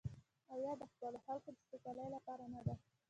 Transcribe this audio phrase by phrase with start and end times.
[0.53, 2.73] آیا او د خپلو خلکو د سوکالۍ لپاره نه ده؟